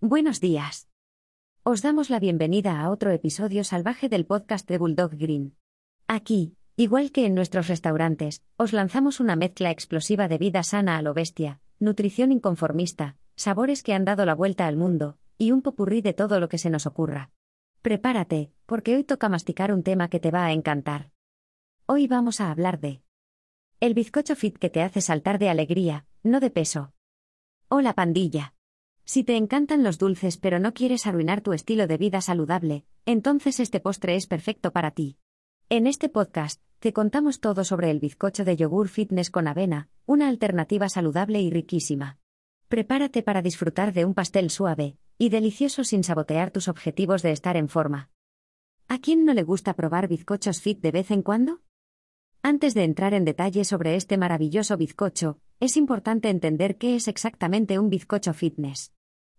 [0.00, 0.88] Buenos días.
[1.64, 5.56] Os damos la bienvenida a otro episodio salvaje del podcast de Bulldog Green.
[6.06, 11.02] Aquí, igual que en nuestros restaurantes, os lanzamos una mezcla explosiva de vida sana a
[11.02, 16.00] lo bestia, nutrición inconformista, sabores que han dado la vuelta al mundo, y un popurrí
[16.00, 17.32] de todo lo que se nos ocurra.
[17.82, 21.10] Prepárate, porque hoy toca masticar un tema que te va a encantar.
[21.86, 23.02] Hoy vamos a hablar de
[23.80, 26.92] el bizcocho fit que te hace saltar de alegría, no de peso.
[27.68, 28.54] Hola pandilla.
[29.10, 33.58] Si te encantan los dulces pero no quieres arruinar tu estilo de vida saludable, entonces
[33.58, 35.16] este postre es perfecto para ti.
[35.70, 40.28] En este podcast, te contamos todo sobre el bizcocho de yogur fitness con avena, una
[40.28, 42.18] alternativa saludable y riquísima.
[42.68, 47.56] Prepárate para disfrutar de un pastel suave y delicioso sin sabotear tus objetivos de estar
[47.56, 48.10] en forma.
[48.88, 51.62] ¿A quién no le gusta probar bizcochos fit de vez en cuando?
[52.42, 57.78] Antes de entrar en detalle sobre este maravilloso bizcocho, es importante entender qué es exactamente
[57.78, 58.92] un bizcocho fitness.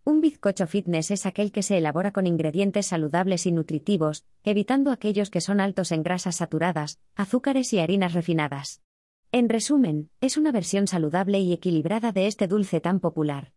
[0.09, 5.30] Un bizcocho fitness es aquel que se elabora con ingredientes saludables y nutritivos, evitando aquellos
[5.30, 8.81] que son altos en grasas saturadas, azúcares y harinas refinadas.
[9.31, 13.53] En resumen, es una versión saludable y equilibrada de este dulce tan popular.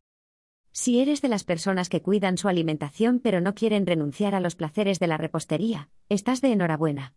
[0.72, 4.54] Si eres de las personas que cuidan su alimentación pero no quieren renunciar a los
[4.54, 7.14] placeres de la repostería, estás de enhorabuena.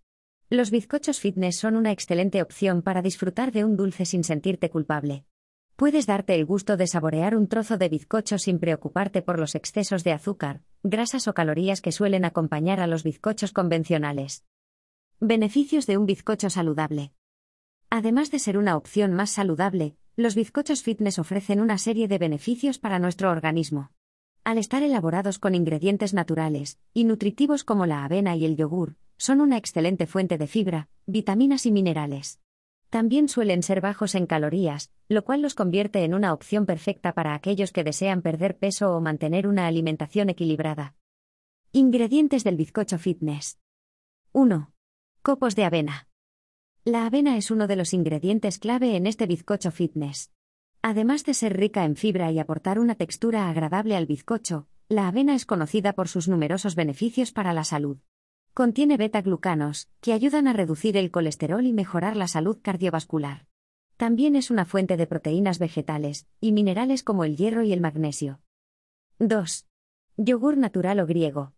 [0.49, 5.25] Los bizcochos fitness son una excelente opción para disfrutar de un dulce sin sentirte culpable.
[5.75, 10.05] Puedes darte el gusto de saborear un trozo de bizcocho sin preocuparte por los excesos
[10.05, 14.45] de azúcar, grasas o calorías que suelen acompañar a los bizcochos convencionales.
[15.19, 17.11] Beneficios de un bizcocho saludable.
[17.89, 22.79] Además de ser una opción más saludable, los bizcochos fitness ofrecen una serie de beneficios
[22.79, 23.91] para nuestro organismo.
[24.45, 29.41] Al estar elaborados con ingredientes naturales y nutritivos como la avena y el yogur, son
[29.41, 32.39] una excelente fuente de fibra, vitaminas y minerales.
[32.95, 37.35] También suelen ser bajos en calorías, lo cual los convierte en una opción perfecta para
[37.35, 40.95] aquellos que desean perder peso o mantener una alimentación equilibrada.
[41.73, 43.59] Ingredientes del bizcocho fitness.
[44.31, 44.71] 1.
[45.21, 46.07] Copos de avena.
[46.85, 50.31] La avena es uno de los ingredientes clave en este bizcocho fitness.
[50.81, 55.35] Además de ser rica en fibra y aportar una textura agradable al bizcocho, la avena
[55.35, 57.97] es conocida por sus numerosos beneficios para la salud.
[58.55, 63.47] Contiene beta-glucanos, que ayudan a reducir el colesterol y mejorar la salud cardiovascular.
[63.97, 68.39] También es una fuente de proteínas vegetales y minerales como el hierro y el magnesio.
[69.19, 69.67] 2.
[70.15, 71.51] Yogur natural o griego.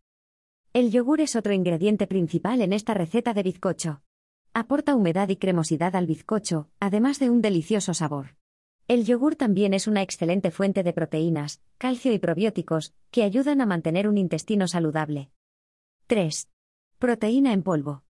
[0.74, 4.02] El yogur es otro ingrediente principal en esta receta de bizcocho.
[4.56, 8.38] Aporta humedad y cremosidad al bizcocho, además de un delicioso sabor.
[8.88, 13.68] El yogur también es una excelente fuente de proteínas, calcio y probióticos, que ayudan a
[13.68, 15.30] mantener un intestino saludable.
[16.08, 16.50] 3.
[17.00, 18.02] Proteína en polvo.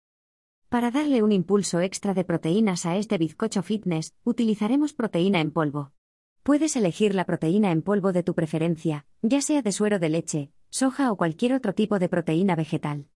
[0.70, 5.92] Para darle un impulso extra de proteínas a este bizcocho fitness, utilizaremos proteína en polvo.
[6.42, 10.52] Puedes elegir la proteína en polvo de tu preferencia, ya sea de suero de leche,
[10.70, 13.10] soja o cualquier otro tipo de proteína vegetal.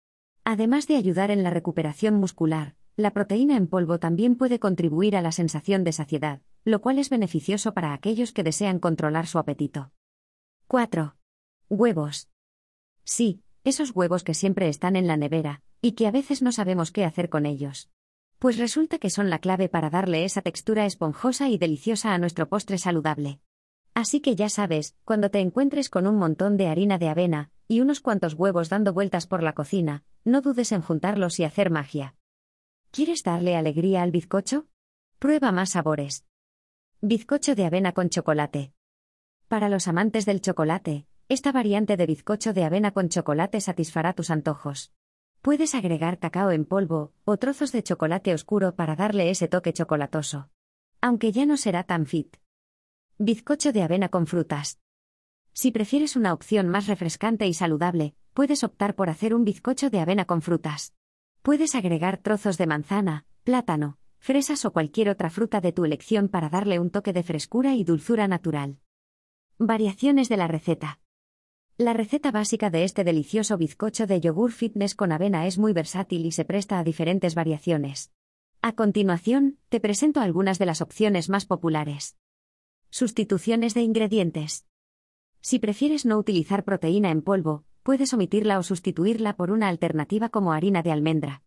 [0.42, 5.22] Además de ayudar en la recuperación muscular, la proteína en polvo también puede contribuir a
[5.22, 9.92] la sensación de saciedad, lo cual es beneficioso para aquellos que desean controlar su apetito.
[10.66, 11.14] 4.
[11.68, 12.28] Huevos.
[13.04, 16.92] Sí, esos huevos que siempre están en la nevera, y que a veces no sabemos
[16.92, 17.90] qué hacer con ellos.
[18.38, 22.48] Pues resulta que son la clave para darle esa textura esponjosa y deliciosa a nuestro
[22.48, 23.40] postre saludable.
[23.92, 27.80] Así que ya sabes, cuando te encuentres con un montón de harina de avena, y
[27.80, 32.14] unos cuantos huevos dando vueltas por la cocina, no dudes en juntarlos y hacer magia.
[32.90, 34.66] ¿Quieres darle alegría al bizcocho?
[35.18, 36.24] Prueba más sabores.
[37.00, 38.72] Bizcocho de avena con chocolate.
[39.48, 44.30] Para los amantes del chocolate, esta variante de bizcocho de avena con chocolate satisfará tus
[44.30, 44.92] antojos.
[45.42, 50.50] Puedes agregar cacao en polvo o trozos de chocolate oscuro para darle ese toque chocolatoso.
[51.00, 52.38] Aunque ya no será tan fit.
[53.16, 54.80] Bizcocho de avena con frutas.
[55.52, 60.00] Si prefieres una opción más refrescante y saludable, puedes optar por hacer un bizcocho de
[60.00, 60.94] avena con frutas.
[61.42, 66.48] Puedes agregar trozos de manzana, plátano, fresas o cualquier otra fruta de tu elección para
[66.48, 68.80] darle un toque de frescura y dulzura natural.
[69.58, 70.99] Variaciones de la receta.
[71.80, 76.26] La receta básica de este delicioso bizcocho de yogur fitness con avena es muy versátil
[76.26, 78.12] y se presta a diferentes variaciones.
[78.60, 82.18] A continuación, te presento algunas de las opciones más populares.
[82.90, 84.66] Sustituciones de ingredientes.
[85.40, 90.52] Si prefieres no utilizar proteína en polvo, puedes omitirla o sustituirla por una alternativa como
[90.52, 91.44] harina de almendra.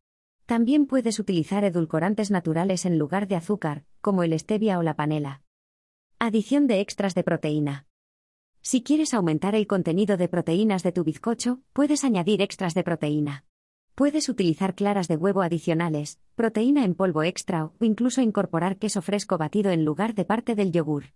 [0.48, 5.44] También puedes utilizar edulcorantes naturales en lugar de azúcar, como el stevia o la panela.
[6.18, 7.86] Adición de extras de proteína.
[8.65, 13.44] Si quieres aumentar el contenido de proteínas de tu bizcocho, puedes añadir extras de proteína.
[13.94, 19.38] Puedes utilizar claras de huevo adicionales, proteína en polvo extra o incluso incorporar queso fresco
[19.38, 21.07] batido en lugar de parte del yogur.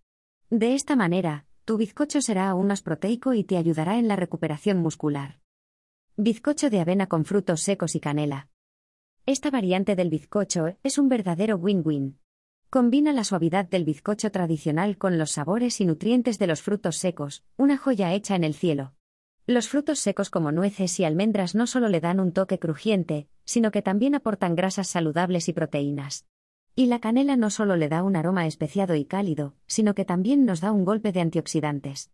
[0.49, 4.79] De esta manera, tu bizcocho será aún más proteico y te ayudará en la recuperación
[4.79, 5.39] muscular.
[6.17, 8.49] Bizcocho de avena con frutos secos y canela.
[9.25, 12.19] Esta variante del bizcocho es un verdadero win-win.
[12.69, 17.45] Combina la suavidad del bizcocho tradicional con los sabores y nutrientes de los frutos secos,
[17.55, 18.93] una joya hecha en el cielo.
[19.45, 23.71] Los frutos secos como nueces y almendras no solo le dan un toque crujiente, sino
[23.71, 26.25] que también aportan grasas saludables y proteínas.
[26.75, 30.43] Y la canela no solo le da un aroma especiado y cálido, sino que también
[30.43, 32.11] nos da un golpe de antioxidantes.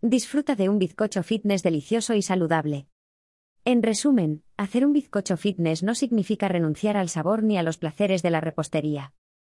[0.00, 2.86] Disfruta de un bizcocho fitness delicioso y saludable.
[3.64, 8.22] En resumen, hacer un bizcocho fitness no significa renunciar al sabor ni a los placeres
[8.22, 9.12] de la repostería.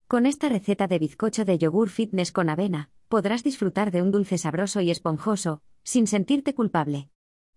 [0.08, 4.38] Con esta receta de bizcocho de yogur fitness con avena, podrás disfrutar de un dulce
[4.38, 7.10] sabroso y esponjoso, sin sentirte culpable.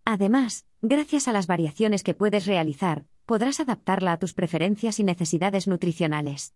[0.03, 5.67] Además, gracias a las variaciones que puedes realizar, podrás adaptarla a tus preferencias y necesidades
[5.67, 6.55] nutricionales.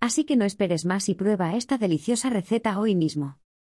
[0.00, 3.38] Así que no esperes más y prueba esta deliciosa receta hoy mismo.